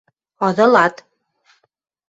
–Ыдылат? 0.47 0.95